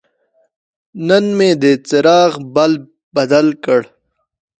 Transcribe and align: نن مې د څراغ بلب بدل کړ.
نن 1.07 1.25
مې 1.37 1.49
د 1.61 1.65
څراغ 1.87 2.31
بلب 2.55 2.81
بدل 3.15 3.47
کړ. 3.63 3.81